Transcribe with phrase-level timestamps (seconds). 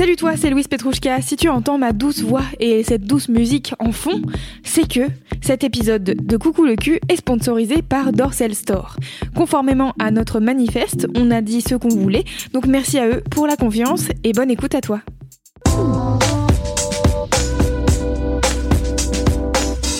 [0.00, 1.20] Salut toi, c'est Louise Petrouchka.
[1.20, 4.22] Si tu entends ma douce voix et cette douce musique en fond,
[4.64, 5.02] c'est que
[5.42, 8.96] cet épisode de Coucou le cul est sponsorisé par Dorsel Store.
[9.36, 13.46] Conformément à notre manifeste, on a dit ce qu'on voulait, donc merci à eux pour
[13.46, 15.02] la confiance et bonne écoute à toi.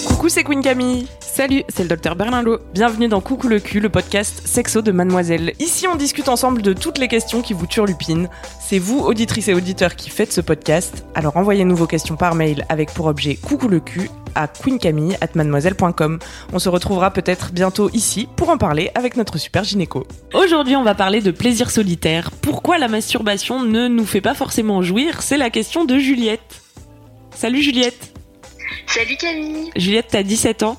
[0.09, 1.09] Coucou, c'est Queen Camille.
[1.41, 2.59] Salut, c'est le docteur Berlinlot.
[2.75, 5.55] Bienvenue dans Coucou le cul, le podcast sexo de Mademoiselle.
[5.59, 8.29] Ici, on discute ensemble de toutes les questions qui vous turlupinent.
[8.61, 11.07] C'est vous, auditrices et auditeurs, qui faites ce podcast.
[11.15, 16.19] Alors envoyez-nous vos questions par mail avec pour objet Coucou le cul à queencamille@mademoiselle.com.
[16.53, 20.07] On se retrouvera peut-être bientôt ici pour en parler avec notre super gynéco.
[20.35, 22.33] Aujourd'hui, on va parler de plaisir solitaire.
[22.43, 25.23] Pourquoi la masturbation ne nous fait pas forcément jouir?
[25.23, 26.61] C'est la question de Juliette.
[27.35, 28.13] Salut Juliette.
[28.87, 29.71] Salut Camille.
[29.75, 30.77] Juliette, t'as 17 ans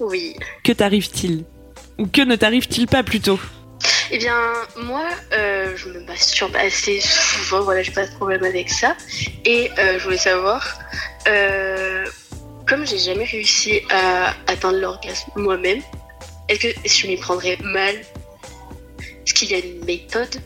[0.00, 0.36] Oui.
[0.64, 1.44] Que t'arrive-t-il
[1.98, 3.38] Ou que ne t'arrive-t-il pas plutôt
[4.10, 4.36] Eh bien,
[4.76, 8.96] moi, euh, je me masturbe assez souvent, voilà, j'ai pas de problème avec ça.
[9.44, 10.78] Et euh, je voulais savoir,
[11.28, 12.04] euh,
[12.66, 15.80] comme j'ai jamais réussi à atteindre l'orgasme moi-même,
[16.48, 17.94] est-ce que je m'y prendrais mal?
[19.26, 20.40] Est-ce qu'il y a une méthode?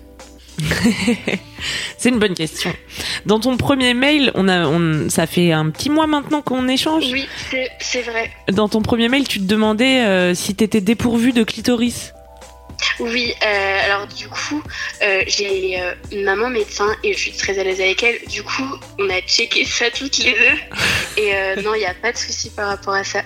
[1.98, 2.72] C'est une bonne question.
[3.26, 7.04] Dans ton premier mail, on a, on, ça fait un petit mois maintenant qu'on échange.
[7.12, 7.26] Oui,
[7.80, 8.30] c'est- vrai.
[8.50, 12.12] Dans ton premier mail, tu te demandais euh, si t'étais dépourvu de clitoris.
[13.00, 14.62] Oui, euh, alors du coup,
[15.02, 18.18] euh, j'ai euh, une maman médecin et je suis très à l'aise avec elle.
[18.28, 18.64] Du coup,
[19.00, 21.22] on a checké ça toutes les deux.
[21.22, 23.22] Et non, il n'y a pas de souci par rapport à ça.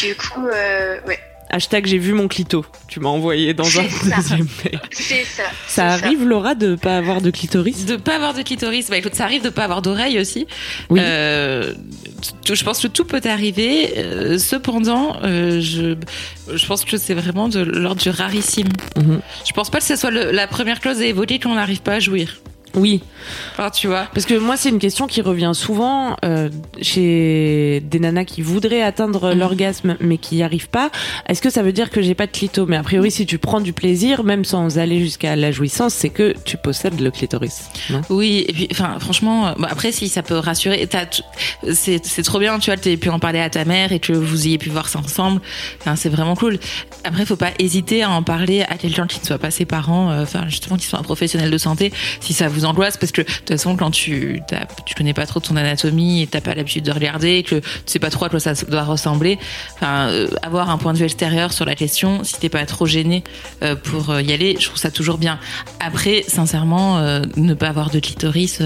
[0.00, 1.18] Du coup, ouais,
[1.52, 2.64] Hashtag j'ai vu mon clito.
[2.88, 4.16] Tu m'as envoyé dans un ça.
[4.16, 4.80] deuxième mail.
[4.90, 5.42] c'est ça.
[5.66, 9.14] Ça arrive, Laura, de pas avoir de clitoris De pas avoir de clitoris, bah écoute,
[9.14, 10.46] ça arrive de pas avoir d'oreille aussi.
[10.88, 10.98] Oui.
[11.02, 11.74] Euh,
[12.50, 13.92] je pense que tout peut arriver.
[13.98, 15.94] euh, cependant, euh, je,
[16.52, 18.68] je pense que c'est vraiment de l'ordre du rarissime.
[18.96, 19.20] Mhm.
[19.46, 21.94] Je pense pas que ce soit le- la première clause à évoquer qu'on n'arrive pas
[21.94, 22.38] à jouir.
[22.74, 23.02] Oui.
[23.52, 24.08] Enfin, tu vois.
[24.14, 26.48] Parce que moi, c'est une question qui revient souvent euh,
[26.80, 29.38] chez des nanas qui voudraient atteindre Mhm.
[29.38, 30.90] l'orgasme mais qui n'y arrivent pas.
[31.28, 32.66] Est-ce que ça veut dire que j'ai pas de clito?
[32.66, 36.08] Mais a priori, si tu prends du plaisir, même sans aller jusqu'à la jouissance, c'est
[36.10, 37.64] que tu possèdes le clitoris.
[38.10, 40.88] Oui, et puis, enfin, franchement, euh, bon, après, si ça peut rassurer,
[41.72, 44.46] c'est trop bien, tu vois, t'aies pu en parler à ta mère et que vous
[44.46, 45.40] ayez pu voir ça ensemble.
[45.80, 46.58] Enfin, c'est vraiment cool.
[47.04, 50.10] Après, faut pas hésiter à en parler à quelqu'un qui ne soit pas ses parents,
[50.10, 53.22] euh, enfin, justement, qui soit un professionnel de santé, si ça vous angoisse, parce que
[53.22, 54.40] de toute façon, quand tu
[54.86, 57.98] tu connais pas trop ton anatomie et t'as pas l'habitude de regarder, que tu sais
[57.98, 59.38] pas trop à quoi ça doit ressembler,
[59.74, 62.86] enfin, euh, avoir un point de vue extérieur sur la question, si t'es pas trop
[62.86, 63.24] gêné
[63.62, 65.38] euh, pour euh, y aller, je trouve ça toujours bien.
[65.80, 68.62] Après, sincèrement, euh, ne pas avoir de clitoris,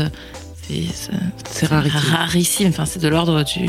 [0.69, 2.69] c'est rarissime.
[2.69, 3.69] Enfin, c'est de l'ordre du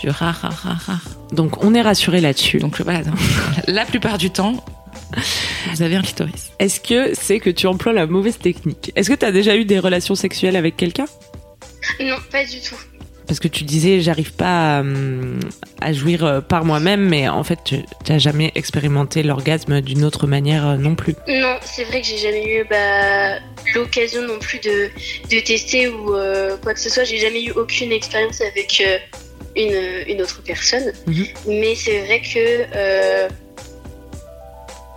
[0.00, 1.00] du rare, rare, rare, rare.
[1.32, 2.58] Donc, on est rassuré là-dessus.
[2.58, 3.00] Donc voilà,
[3.66, 4.64] la plupart du temps,
[5.72, 6.50] vous avez un clitoris.
[6.58, 8.92] Est-ce que c'est que tu emploies la mauvaise technique?
[8.96, 11.06] Est-ce que tu as déjà eu des relations sexuelles avec quelqu'un?
[12.00, 12.76] Non, pas du tout.
[13.26, 15.38] Parce que tu disais, j'arrive pas à, hum,
[15.82, 17.76] à jouir euh, par moi-même, mais en fait, tu
[18.08, 21.14] n'as jamais expérimenté l'orgasme d'une autre manière euh, non plus.
[21.28, 23.38] Non, c'est vrai que j'ai jamais eu bah,
[23.74, 24.88] l'occasion non plus de,
[25.30, 27.04] de tester ou euh, quoi que ce soit.
[27.04, 28.96] J'ai jamais eu aucune expérience avec euh,
[29.56, 30.90] une, une autre personne.
[31.06, 31.26] Mhm.
[31.48, 33.28] Mais c'est vrai que euh,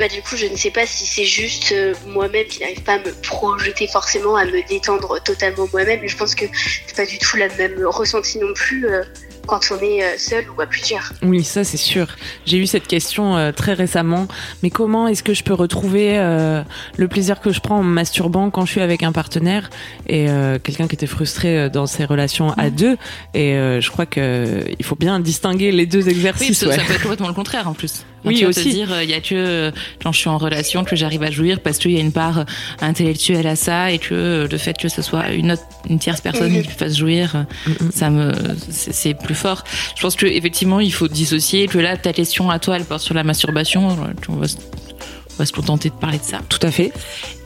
[0.01, 2.93] bah, du coup, je ne sais pas si c'est juste euh, moi-même qui n'arrive pas
[2.93, 5.99] à me projeter forcément, à me détendre totalement moi-même.
[6.07, 6.45] Je pense que
[6.87, 9.03] c'est pas du tout la même ressenti non plus euh,
[9.47, 11.11] quand on est euh, seul ou à plusieurs.
[11.23, 12.07] Oui, ça c'est sûr.
[12.45, 14.27] J'ai eu cette question euh, très récemment.
[14.63, 16.61] Mais comment est-ce que je peux retrouver euh,
[16.97, 19.69] le plaisir que je prends en me masturbant quand je suis avec un partenaire
[20.07, 22.97] et euh, quelqu'un qui était frustré euh, dans ses relations à deux?
[23.33, 26.61] Et euh, je crois que il faut bien distinguer les deux Oui, exercices.
[26.61, 26.75] que ouais.
[26.77, 28.05] ça peut être complètement le contraire en plus.
[28.23, 28.65] Oui, tu vas aussi.
[28.65, 29.71] te dire, il y a que euh,
[30.03, 32.45] quand je suis en relation que j'arrive à jouir parce qu'il y a une part
[32.79, 36.21] intellectuelle à ça et que euh, le fait que ce soit une autre, une tierce
[36.21, 37.43] personne qui me fasse jouir, euh,
[37.81, 37.91] Mhm.
[37.91, 38.31] ça me,
[38.69, 39.63] c'est c'est plus fort.
[39.95, 41.67] Je pense que effectivement, il faut dissocier.
[41.67, 43.87] Que là, ta question à toi, elle porte sur la masturbation.
[44.29, 46.39] On va, se- on va se contenter de parler de ça.
[46.49, 46.91] Tout à fait.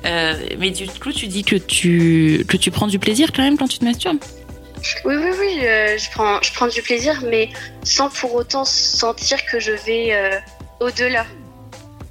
[0.05, 3.57] Euh, mais du coup, tu dis que tu que tu prends du plaisir quand même
[3.57, 4.17] quand tu te masturbes?
[5.03, 7.49] Oui, oui, oui, euh, je, prends, je prends du plaisir, mais
[7.83, 10.37] sans pour autant sentir que je vais euh,
[10.79, 11.25] au-delà.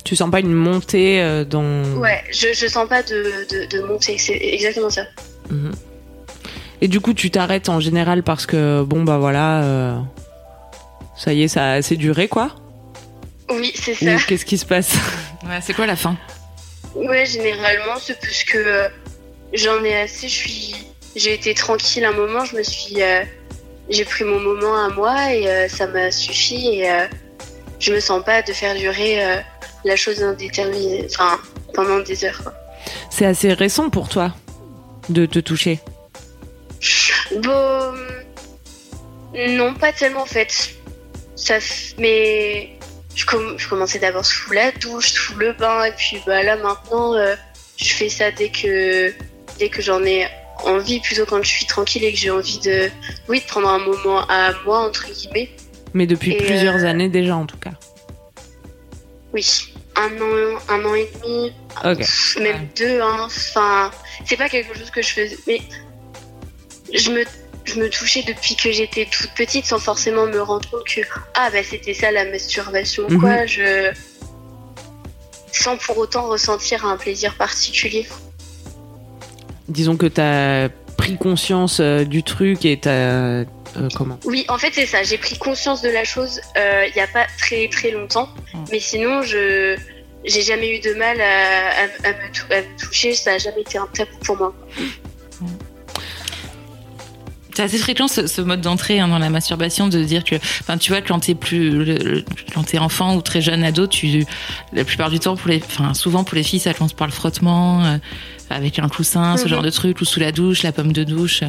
[0.04, 1.84] Tu sens pas une montée euh, dans.
[1.98, 5.02] Ouais, je, je sens pas de, de, de montée, c'est exactement ça.
[5.50, 5.72] Mhm.
[6.84, 9.98] Et du coup, tu t'arrêtes en général parce que bon bah voilà, euh,
[11.16, 12.50] ça y est, ça a assez duré quoi.
[13.48, 14.16] Oui, c'est ça.
[14.28, 14.92] Qu'est-ce qui se passe
[15.46, 16.14] Ouais, c'est quoi la fin?
[16.94, 18.88] Ouais, généralement, c'est parce que euh,
[19.54, 20.28] j'en ai assez.
[20.28, 20.74] Je suis,
[21.16, 22.44] j'ai été tranquille un moment.
[22.44, 23.22] Je me suis, euh,
[23.88, 26.68] j'ai pris mon moment à moi et euh, ça m'a suffi.
[26.80, 27.06] Et euh,
[27.80, 29.36] je me sens pas de faire durer euh,
[29.86, 31.38] la chose indéterminée, enfin
[31.72, 32.42] pendant des heures.
[32.42, 32.52] quoi.
[33.08, 34.34] C'est assez récent pour toi
[35.08, 35.80] de te toucher?
[37.42, 37.94] Bon,
[39.48, 40.74] non, pas tellement en fait.
[41.36, 41.54] Ça,
[41.98, 42.76] mais
[43.14, 46.56] je, com- je commençais d'abord sous la douche, sous le bain, et puis bah là
[46.56, 47.34] maintenant, euh,
[47.76, 49.12] je fais ça dès que
[49.58, 50.26] dès que j'en ai
[50.64, 52.88] envie, plutôt quand je suis tranquille et que j'ai envie de,
[53.28, 55.50] oui, de prendre un moment à moi entre guillemets.
[55.92, 57.72] Mais depuis Et, plusieurs euh, années déjà en tout cas.
[59.32, 59.44] Oui,
[59.96, 61.52] un an, un an et demi,
[61.82, 61.96] même
[62.62, 62.68] Ouais.
[62.76, 63.00] deux.
[63.00, 63.16] Hein.
[63.26, 63.90] Enfin,
[64.24, 65.60] c'est pas quelque chose que je faisais, mais
[66.94, 67.24] je me
[67.64, 71.00] je me touchais depuis que j'étais toute petite sans forcément me rendre compte que
[71.34, 73.04] ah bah c'était ça la masturbation.
[73.08, 73.20] Mhm.
[73.20, 73.90] quoi je
[75.52, 78.06] sans pour autant ressentir un plaisir particulier.
[79.68, 80.68] Disons que t'as
[80.98, 83.44] pris conscience euh, du truc et t'as euh,
[83.94, 84.18] comment?
[84.24, 85.02] Oui en fait c'est ça.
[85.02, 88.28] J'ai pris conscience de la chose euh, il y a pas très très longtemps.
[88.70, 89.76] Mais sinon je
[90.26, 93.14] j'ai jamais eu de mal à, à- à me, à me toucher.
[93.14, 94.54] Ça a jamais été un tabou pour moi
[97.54, 100.90] C'est assez fréquent ce, mode d'entrée hein, dans la masturbation de dire que, enfin, tu
[100.90, 104.26] vois, quand t'es plus, quand t'es enfant ou très jeune ado, tu,
[104.72, 107.12] la plupart du temps pour les, enfin, souvent pour les filles, ça commence par le
[107.12, 107.98] frottement, euh,
[108.50, 109.48] avec un coussin, ce Mhm.
[109.48, 111.42] genre de truc, ou sous la douche, la pomme de douche.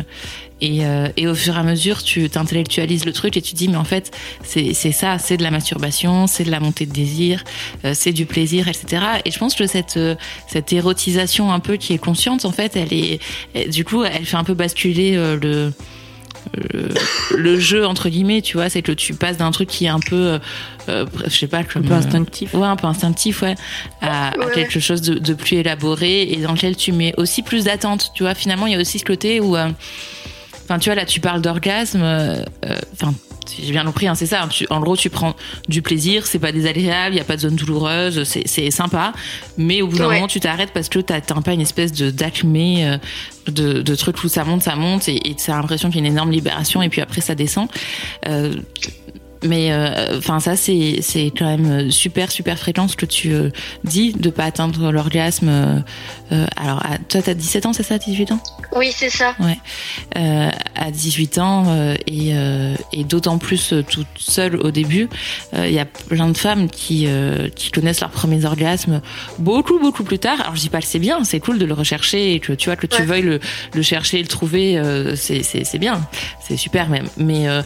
[0.62, 3.58] Et, euh, et au fur et à mesure, tu t'intellectualises le truc et tu te
[3.58, 4.12] dis, mais en fait,
[4.44, 7.44] c'est c'est ça, c'est de la masturbation, c'est de la montée de désir,
[7.84, 9.04] euh, c'est du plaisir, etc.
[9.26, 10.16] Et je pense que cette, euh,
[10.48, 13.20] cette érotisation un peu qui est consciente, en fait, elle est,
[13.70, 15.74] du coup, elle fait un peu basculer euh, le,
[16.54, 16.90] le,
[17.38, 20.00] le jeu entre guillemets, tu vois, c'est que tu passes d'un truc qui est un
[20.00, 20.40] peu, euh,
[20.90, 22.54] euh, je sais pas, Un peu euh, instinctif.
[22.54, 23.56] Ouais, un peu instinctif, ouais,
[24.02, 28.12] à, quelque chose de, de plus élaboré et dans lequel tu mets aussi plus d'attente.
[28.16, 29.70] Tu vois, finalement, il y a aussi ce côté où, euh,
[30.64, 33.14] enfin, tu vois, là, tu parles d'orgasme, euh, euh, enfin.
[33.62, 34.48] J'ai bien compris, hein, c'est ça.
[34.50, 35.36] tu- en gros, tu prends
[35.70, 39.14] du plaisir, c'est pas désagréable, il y a pas de zone douloureuse, c'est sympa.
[39.58, 40.16] Mais au bout d'un Ouais.
[40.16, 42.98] moment, tu t'arrêtes parce que t'as t'as pas une espèce de d'acmé, euh,
[43.48, 46.08] de, de trucs où ça monte, ça monte, et et t'as l'impression qu'il y a
[46.08, 47.68] une énorme libération, et puis après ça descend.
[48.28, 48.54] Euh,
[49.44, 53.50] mais euh, enfin ça c'est c'est quand même super super fréquent ce que tu euh,
[53.84, 55.50] dis de pas atteindre l'orgasme.
[55.50, 55.80] euh,
[56.32, 58.40] euh, alors à, toi t'as 17 ans c'est ça 18 ans?
[58.76, 59.36] Oui c'est ça
[60.18, 65.08] euh, à 18 ans euh, et, euh, et d'autant plus euh, toute seule au début.
[65.58, 69.02] Il y a plein de femmes qui, euh, qui connaissent leurs premiers orgasmes
[69.40, 70.40] beaucoup beaucoup plus tard.
[70.42, 72.70] Alors je dis pas que c'est bien, c'est cool de le rechercher et que tu
[72.70, 73.06] vois que tu Ouais.
[73.06, 73.40] veuilles le,
[73.74, 76.02] le chercher et le trouver, euh, c'est c'est c'est bien,
[76.46, 77.08] c'est super même.
[77.18, 77.62] Mais euh,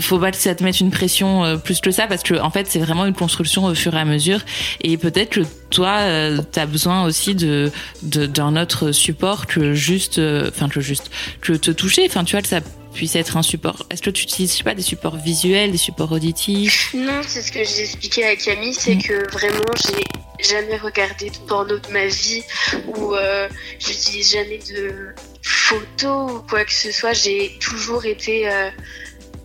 [0.00, 2.50] faut pas que ça te mette une pression euh, plus que ça parce que en
[2.50, 4.40] fait c'est vraiment une construction au fur et à mesure
[4.80, 5.40] et peut-être que
[5.70, 7.70] toi euh, t'as besoin aussi de
[8.02, 12.42] d'un autre support que juste euh, enfin que juste que te toucher enfin tu vois
[12.42, 12.60] que ça
[12.94, 15.76] puisse être un support est-ce que tu utilises je sais pas des supports visuels des
[15.78, 16.92] supports auditifs?
[16.94, 19.02] Non, c'est ce que j'ai expliqué à Camille, c'est Mm.
[19.02, 22.42] que vraiment j'ai jamais regardé de porno de ma vie
[22.86, 23.48] ou euh,
[23.78, 27.12] j'utilise jamais de photos ou quoi que ce soit.
[27.12, 28.70] J'ai toujours été euh,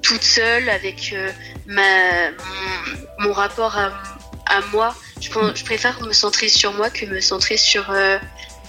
[0.02, 1.32] toute seule avec euh,
[1.68, 2.32] ma
[3.20, 3.92] mon, rapport à,
[4.48, 4.96] à moi.
[5.20, 8.18] Je préfère me centrer sur moi que me centrer sur euh,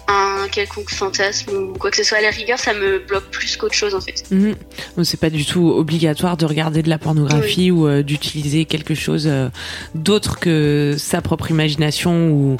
[0.09, 2.19] un quelconque fantasme ou quoi que ce soit.
[2.19, 4.25] À la rigueur, ça me bloque plus qu'autre chose en fait.
[4.31, 4.57] Donc,
[5.05, 9.27] C'est pas du tout obligatoire de regarder de la pornographie ou euh, d'utiliser quelque chose
[9.27, 9.49] euh,
[9.95, 12.57] d'autre que sa propre imagination ou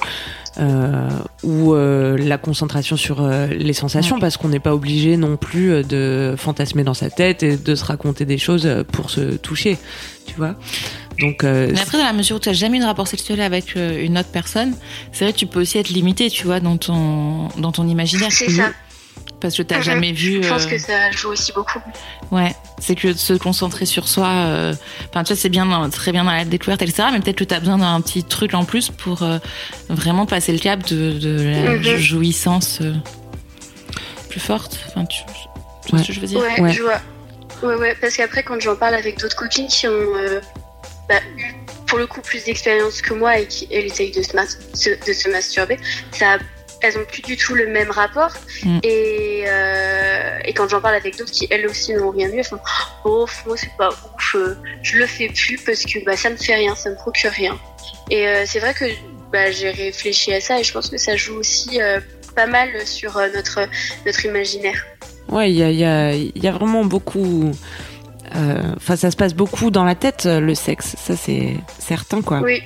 [0.61, 1.09] euh,
[1.43, 4.21] ou euh, la concentration sur euh, les sensations Ouais.
[4.21, 7.85] parce qu'on n'est pas obligé non plus de fantasmer dans sa tête et de se
[7.85, 9.79] raconter des choses pour se toucher,
[10.27, 10.55] tu vois.
[11.23, 13.41] Donc euh, mais après dans la mesure où tu n'as jamais eu de rapport sexuel
[13.41, 14.75] avec euh, une autre personne
[15.13, 18.31] c'est vrai que tu peux aussi être limité tu vois dans ton dans ton imaginaire
[18.33, 18.71] C'est ça.
[19.41, 19.83] parce que t'as Mhm.
[19.83, 21.81] jamais vu Je pense euh, que ça joue aussi beaucoup.
[22.31, 24.27] Ouais, c'est que de se concentrer sur soi.
[24.29, 24.75] euh,
[25.11, 27.09] Enfin, tu vois, c'est bien, dans- très bien dans la découverte, etc.
[27.13, 29.39] Mais peut-être que tu as besoin d'un petit truc en plus pour euh,
[29.91, 31.83] vraiment passer le cap de, de la Mhm.
[31.99, 32.95] jouissance euh,
[34.31, 34.79] plus forte.
[34.89, 35.23] Enfin, tu,
[35.85, 36.41] tu vois ce que je veux dire?
[36.41, 36.73] Ouais, Ouais.
[36.73, 37.01] je vois.
[37.63, 40.41] Ouais, ouais, parce qu'après, quand j'en parle avec d'autres copines qui ont euh,
[41.13, 41.21] bah,
[41.87, 45.79] pour le coup plus d'expérience que moi et qui elles essayent de se, de masturber,
[46.11, 46.39] ça,
[46.81, 48.33] elles ont plus du tout le même rapport.
[48.65, 48.79] Mm.
[48.83, 52.45] Et, euh, et quand j'en parle avec d'autres qui elles aussi n'ont rien eu, elles
[52.45, 52.59] font
[53.05, 54.37] Oh, moi c'est pas ouf,
[54.83, 57.61] je le fais plus parce que bah, ça me fait rien, ça me procure rien.
[58.11, 58.87] Et euh, c'est vrai que
[59.31, 62.01] bah, j'ai réfléchi à ça et je pense que ça joue aussi euh,
[62.35, 63.69] pas mal sur notre,
[64.07, 64.83] notre imaginaire.
[65.29, 67.53] Ouais, il y a, y, a, y a vraiment beaucoup.
[68.37, 70.95] Euh, Enfin, ça se passe beaucoup dans la tête, euh, le sexe.
[70.99, 72.41] Ça, c'est certain, quoi.
[72.43, 72.61] Oui.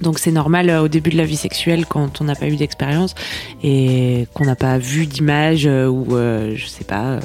[0.00, 2.56] Donc c'est normal euh, au début de la vie sexuelle quand on n'a pas eu
[2.56, 3.14] d'expérience
[3.62, 7.02] et qu'on n'a pas vu d'image euh, ou euh, je sais pas.
[7.04, 7.20] euh,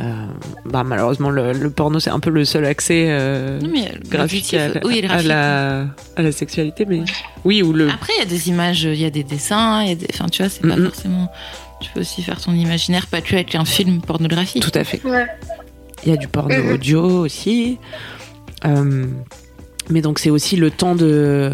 [0.00, 0.26] euh,
[0.64, 4.52] bah, malheureusement le, le porno c'est un peu le seul accès euh, Non, mais graphique
[4.54, 5.28] à, la- oui, le à graphique.
[5.28, 5.80] la,
[6.16, 7.02] à la sexualité mais
[7.44, 9.88] oui ou le Après, il y a des images, il y a des dessins, il
[9.90, 10.08] y a des...
[10.12, 10.86] enfin, tu vois, c'est pas Mhm.
[10.86, 11.30] forcément.
[11.80, 14.62] Tu peux aussi faire ton imaginaire, pas que avec un film pornographique.
[14.62, 15.00] tout à fait.
[15.04, 15.26] Ouais.
[16.04, 16.72] Il y a du porno Mhm.
[16.72, 17.78] audio aussi.
[18.64, 19.06] Euh,
[19.88, 21.50] mais donc c'est aussi le temps de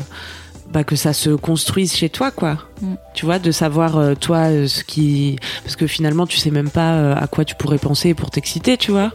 [0.70, 2.58] bah, que ça se construise chez toi, quoi.
[2.82, 2.94] Mm.
[3.14, 6.70] Tu vois, de savoir euh, toi euh, ce qui, parce que finalement tu sais même
[6.70, 9.12] pas à quoi tu pourrais penser pour t'exciter, tu vois.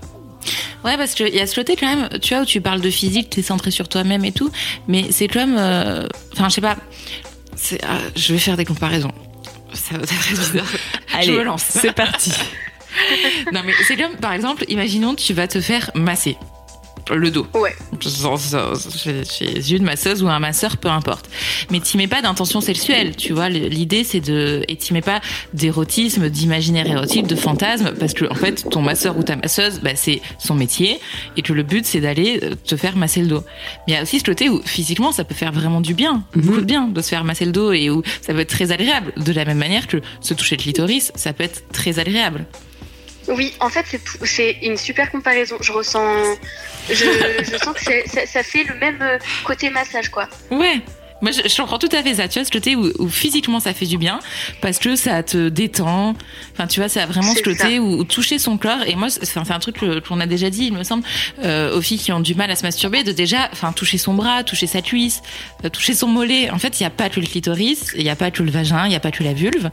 [0.84, 2.90] Ouais, parce qu'il y a ce côté quand même, tu vois, où tu parles de
[2.90, 4.50] physique, t'es centré sur toi-même et tout,
[4.88, 6.78] mais c'est comme, enfin, je sais pas,
[7.84, 9.12] ah, je vais faire des comparaisons.
[9.74, 10.66] Ça va être bizarre.
[11.22, 11.64] je me lance.
[11.68, 12.32] c'est parti.
[13.54, 16.38] non, mais c'est comme, par exemple, imaginons, tu vas te faire masser
[17.14, 17.46] le dos.
[17.56, 17.76] Ouais.
[18.96, 21.30] Chez, chez une masseuse ou un masseur, peu importe.
[21.70, 23.50] Mais t'y mets pas d'intention sexuelle, tu vois.
[23.50, 25.20] L'idée, c'est de, et t'y mets pas
[25.54, 29.90] d'érotisme, d'imaginaire érotique, de fantasme, parce que, en fait, ton masseur ou ta masseuse, bah,
[29.96, 31.00] c'est son métier,
[31.36, 33.44] et que le but, c'est d'aller euh, te faire masser le dos.
[33.88, 36.24] Mais il y a aussi ce côté où, physiquement, ça peut faire vraiment du bien,
[36.36, 36.42] Mhm.
[36.44, 38.72] beaucoup de bien, de se faire masser le dos, et où ça peut être très
[38.72, 39.12] agréable.
[39.18, 42.46] De la même manière que se toucher le clitoris, ça peut être très agréable.
[43.28, 43.86] Oui, en fait,
[44.24, 45.58] c'est une super comparaison.
[45.62, 46.38] Je ressens,
[46.90, 50.28] je, sens que ça, ça fait le même euh, côté massage, quoi.
[50.50, 50.82] Ouais.
[51.22, 52.28] Moi, je, je comprends tout à fait ça.
[52.28, 54.20] Tu vois, ce côté où, où physiquement ça fait du bien
[54.62, 56.16] parce que ça te détend.
[56.54, 58.84] Enfin, tu vois, ça a vraiment ce côté où, où toucher son corps.
[58.88, 61.04] Et moi, c'est un truc qu'on a déjà dit, il me semble,
[61.44, 64.14] euh, aux filles qui ont du mal à se masturber, de déjà, enfin, toucher son
[64.14, 65.22] bras, toucher sa cuisse,
[65.66, 66.50] euh, toucher son mollet.
[66.52, 68.52] En fait, il n'y a pas que le clitoris, il n'y a pas que le
[68.52, 69.70] vagin, il n'y a pas que la vulve.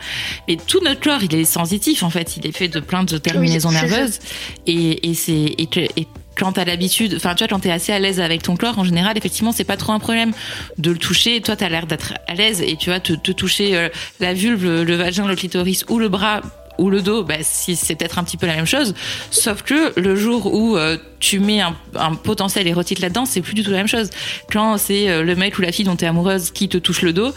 [0.49, 2.03] Mais tout notre corps, il est sensitif.
[2.03, 3.97] En fait, il est fait de plein de terminaisons Oui, c'est ça.
[3.97, 4.19] nerveuses.
[4.67, 6.07] Et, et c'est et et
[6.39, 8.85] quand t'as l'habitude, enfin tu vois, quand t'es assez à l'aise avec ton corps, en
[8.85, 10.33] général, effectivement, c'est pas trop un problème
[10.79, 11.41] de le toucher.
[11.41, 13.89] Toi, t'as l'air d'être à l'aise et tu vas te, toucher euh,
[14.21, 16.41] la vulve, le, vagin, le clitoris ou le bras
[16.79, 18.95] ou le dos, bah, si c'est peut-être un petit peu la même chose.
[19.33, 23.55] Sauf que le jour où euh, tu mets un, un potentiel érotique là-dedans, c'est plus
[23.55, 24.11] du tout la même chose.
[24.53, 27.13] Quand c'est euh, le mec ou la fille dont t'es amoureuse qui te touche le
[27.13, 27.33] dos,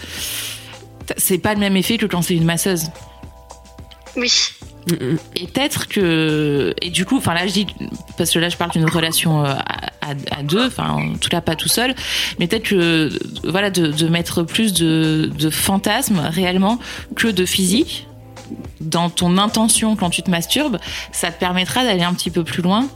[1.17, 2.85] c'est pas le même effet que quand c'est une masseuse.
[4.15, 4.31] Oui.
[4.87, 5.17] Mm, mm.
[5.35, 7.67] Et peut-être que et du coup, enfin là je dis
[8.17, 9.53] parce que là je parle d'une relation euh,
[10.01, 11.93] à, deux, enfin en tout cas pas tout seul,
[12.39, 13.09] mais peut-être que
[13.43, 16.79] voilà de, mettre plus de, fantasmes réellement
[17.15, 18.07] que de physique
[18.79, 20.79] dans ton intention quand tu te masturbes,
[21.11, 22.87] ça te permettra d'aller un petit peu plus loin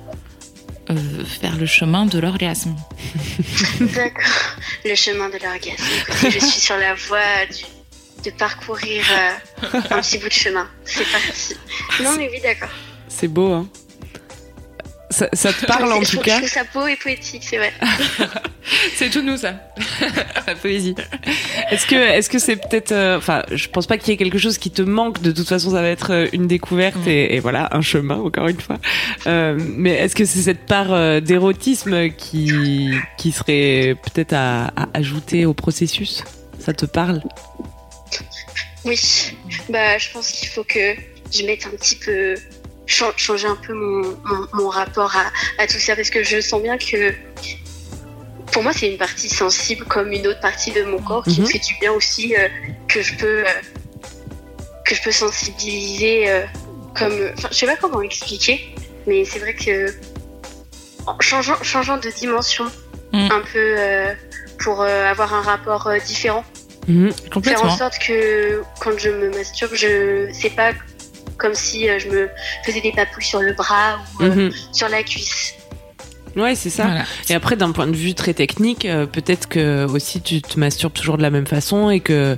[0.90, 0.96] euh,
[1.42, 2.76] vers le chemin de l'orgasme.
[3.80, 4.24] D'accord.
[4.84, 5.84] Le chemin de l'orgasme.
[6.24, 7.75] Je suis sur la voie du-
[8.32, 10.68] de parcourir euh, un petit bout de chemin.
[10.84, 11.56] C'est parti.
[12.04, 12.70] Non, mais oui, d'accord.
[13.08, 13.68] C'est beau, hein.
[15.12, 16.34] Ça, ça te parle en tout cas.
[16.34, 17.72] Je trouve ça beau et poétique, c'est vrai.
[18.96, 19.54] C'est tout nous ça,
[20.48, 20.96] la poésie.
[21.70, 24.40] Est-ce que est-ce que c'est peut-être euh, enfin je pense pas qu'il y ait quelque
[24.40, 27.40] chose qui te manque de toute façon ça va être euh, une découverte et, et
[27.40, 28.78] voilà un chemin encore une fois
[29.28, 32.90] Euh, mais est-ce que c'est cette part euh, d'érotisme qui
[33.20, 36.24] qui serait peut-être à, à ajouter au processus?
[36.58, 37.22] Ça te parle?
[38.84, 39.00] Oui.
[39.70, 40.96] Bah, je pense qu'il faut que
[41.34, 42.36] je mette un petit peu.
[42.88, 46.40] chan- changer un peu mon, mon, mon rapport à, à tout ça parce que je
[46.40, 47.14] sens bien que
[48.52, 51.48] pour moi c'est une partie sensible comme une autre partie de mon corps qui Mhm.
[51.48, 52.48] me fait du bien aussi euh,
[52.88, 53.62] que je peux euh,
[54.86, 56.46] que je peux sensibiliser euh,
[56.96, 58.76] comme enfin je sais pas comment expliquer
[59.08, 59.92] mais c'est vrai que
[61.08, 62.66] en changeant changeant de dimension
[63.14, 63.32] Mhm.
[63.32, 63.76] un peu
[64.60, 65.98] pour avoir un rapport euh,
[66.88, 67.12] Mhm.
[67.44, 70.72] faire en sorte que quand je me masturbe, je c'est pas
[71.38, 72.30] comme si euh, je me
[72.66, 74.52] faisais des papouilles sur le bras ou euh, Mhm.
[74.72, 75.54] sur la cuisse.
[76.38, 77.04] ouais c'est ça Voilà.
[77.30, 80.92] et après d'un point de vue très technique euh, peut-être que aussi tu te masturbes
[80.94, 82.36] toujours de la même façon et que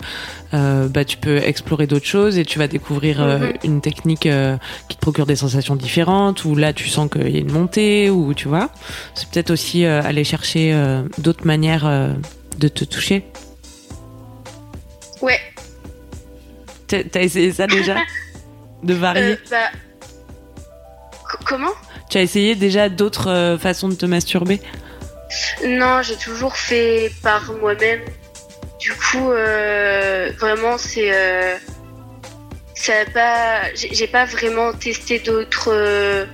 [0.54, 3.54] euh, bah tu peux explorer d'autres choses et tu vas découvrir euh, Mhm.
[3.63, 4.56] une technique euh,
[4.88, 8.10] qui te procure des sensations différentes ou là tu sens qu'il y a une montée
[8.12, 8.70] ou tu vois
[9.16, 12.13] c'est peut-être aussi euh, aller chercher euh, d'autres manières euh,
[12.60, 13.24] de te toucher
[16.88, 17.96] T'as essayé ça déjà
[18.84, 19.70] de varier Euh, bah
[21.29, 21.74] co- comment?
[22.10, 24.62] Tu as essayé déjà d'autres euh, façons de te masturber?
[25.65, 28.00] Non, j'ai toujours fait par moi-même.
[28.79, 31.12] Du coup, euh, vraiment, c'est
[32.75, 33.63] ça pas.
[33.75, 36.25] J'ai pas vraiment testé d'autres.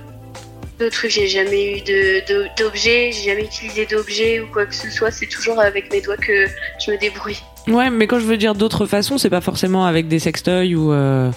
[0.78, 4.74] D'autres trucs, j'ai jamais eu de- de- d'objets, j'ai jamais utilisé d'objets ou quoi que
[4.74, 6.46] ce soit, c'est toujours avec mes doigts que
[6.84, 7.38] je me débrouille.
[7.68, 10.92] Ouais, mais quand je veux dire d'autres façons, c'est pas forcément avec des sextoys ou
[10.92, 11.30] euh,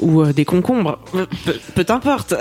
[0.00, 0.98] ou euh, des concombres.
[1.74, 2.34] Peu, importe.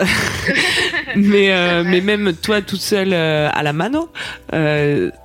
[1.16, 4.10] mais euh, mais même toi toute seule à la mano,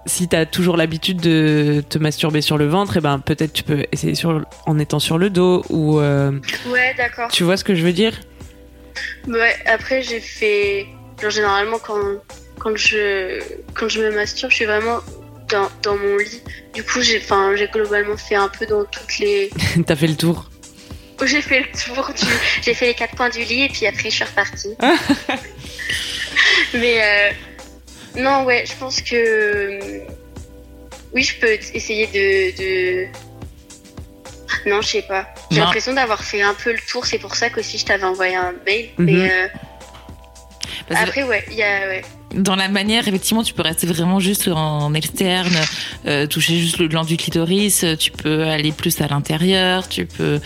[0.06, 3.84] si t'as toujours l'habitude de te masturber sur le ventre, et ben peut-être tu peux
[3.90, 7.30] essayer sur en étant sur le dos ou Ouais, d'accord.
[7.32, 8.12] tu vois ce que je veux dire?
[9.26, 10.86] Ouais, après j'ai fait.
[11.20, 12.00] Genre, généralement, quand,
[12.58, 13.40] quand, je,
[13.74, 15.00] quand je me masturbe, je suis vraiment
[15.50, 16.42] dans, dans mon lit.
[16.74, 17.20] Du coup, j'ai
[17.72, 19.50] globalement fait un peu dans toutes les.
[19.86, 20.48] T'as fait le tour.
[21.26, 22.24] J'ai fait le tour du.
[22.62, 24.74] J'ai fait les quatre coins du lit et puis après, je suis repartie.
[26.74, 27.02] Mais.
[27.02, 27.30] euh,
[28.16, 29.14] Non, ouais, je pense que.
[29.14, 30.00] euh,
[31.12, 32.56] Oui, je peux essayer de.
[32.56, 33.06] de...
[34.70, 35.28] Non, je sais pas.
[35.50, 37.04] J'ai l'impression d'avoir fait un peu le tour.
[37.06, 38.88] C'est pour ça qu'aussi je t'avais envoyé un mail.
[38.98, 39.04] Mhm.
[39.06, 39.48] Mais euh,
[40.88, 41.86] Parce que après, ouais, il y a.
[41.86, 42.02] Ouais.
[42.34, 45.52] Dans la manière, effectivement, tu peux rester vraiment juste en externe,
[46.06, 47.82] euh, toucher juste le gland du clitoris.
[47.84, 49.88] euh, Tu peux aller plus à l'intérieur.
[49.88, 50.38] Tu peux,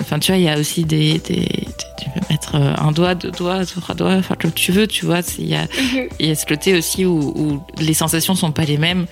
[0.00, 1.68] enfin, tu vois, il y a aussi des, des, des-
[1.98, 5.06] tu peux mettre euh, un doigt, deux doigts, trois doigts, enfin, comme tu veux, tu
[5.06, 5.20] vois.
[5.38, 6.08] Il y a, Mhm.
[6.20, 9.06] y a ce côté aussi où, où les sensations sont pas les mêmes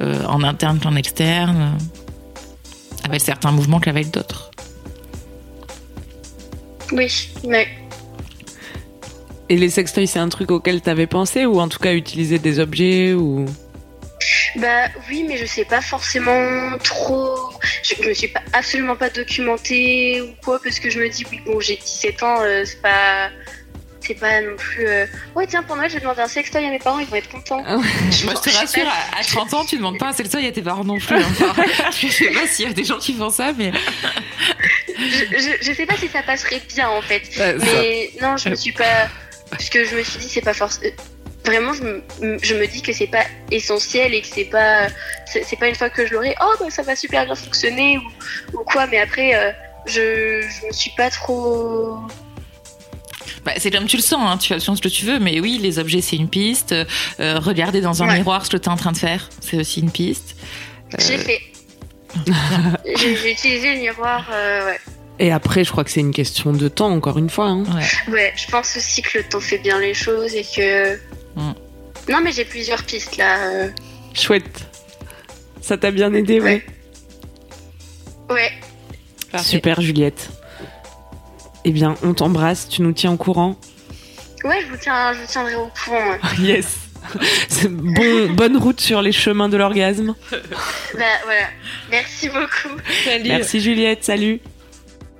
[0.00, 1.76] euh, en interne qu'en externe,
[3.04, 4.50] avec certains mouvements qu'avec d'autres.
[6.92, 7.08] Oui,
[7.46, 7.68] mais.
[9.48, 12.60] Et les sextoys, c'est un truc auquel t'avais pensé ou en tout cas utiliser des
[12.60, 13.46] objets ou?
[14.56, 17.36] Bah oui, mais je sais pas forcément trop.
[17.82, 21.40] Je me suis pas, absolument pas documentée ou quoi, parce que je me dis, oui,
[21.46, 23.30] bon, j'ai 17 ans, euh, c'est pas.
[24.00, 24.86] C'est pas non plus.
[24.86, 27.16] euh, Ouais, tiens, pour Noël, je vais demander un sextoy à mes parents, ils vont
[27.16, 27.62] être contents.
[27.62, 30.52] Moi, je te rassure, pas à, à 30 ans, tu demandes pas un sextoy à
[30.52, 31.14] tes parents non plus.
[31.16, 31.22] hein.
[31.42, 31.62] Enfin,
[32.00, 33.70] je sais pas s'il y a des gens qui font ça, mais
[34.98, 37.22] Je, je, je sais pas si ça passerait bien en fait.
[37.38, 39.08] Ouais, Mais non, je me suis pas.
[39.50, 40.92] Parce que je me suis dit, c'est pas forcément.
[41.44, 42.02] Vraiment, je me,
[42.42, 44.88] je me dis que c'est pas essentiel et que c'est pas.
[45.26, 48.58] C'est pas une fois que je l'aurai, oh, bah, ça va super bien fonctionner ou,
[48.58, 49.50] ou quoi, mais après, euh,
[49.86, 51.96] je, je me suis pas trop.
[53.44, 55.58] Bah, c'est comme tu le sens, hein, tu fais ce que tu veux, mais oui,
[55.62, 56.72] les objets, c'est une piste.
[56.72, 58.18] Euh, regarder dans un Ouais.
[58.18, 60.34] miroir ce que tu es en train de faire, c'est aussi une piste.
[60.98, 61.40] J'ai Euh, fait.
[62.96, 64.80] J'ai utilisé le miroir, euh, ouais.
[65.20, 67.46] Et après, je crois que c'est une question de temps, encore une fois.
[67.46, 67.64] hein.
[67.74, 68.12] ouais.
[68.12, 70.94] Ouais, je pense aussi que le temps fait bien les choses et que.
[71.34, 71.52] Mm.
[72.10, 73.38] Non, mais j'ai plusieurs pistes là.
[73.50, 73.68] euh.
[74.14, 74.66] Chouette.
[75.60, 76.64] Ça t'a bien aidé, ouais.
[78.30, 78.52] Ouais,
[79.32, 79.46] Parfait.
[79.46, 80.30] Super, Juliette.
[81.64, 83.56] Eh bien, on t'embrasse, tu nous tiens au courant?
[84.44, 86.10] ouais, je vous, tiens, je vous tiendrai au courant.
[86.12, 86.18] ouais.
[86.40, 86.76] Yes.
[87.70, 90.14] Bon, bonne route sur les chemins de l'orgasme.
[90.30, 91.46] Bah voilà.
[91.90, 92.76] Merci beaucoup.
[93.24, 94.40] Merci Juliette, salut.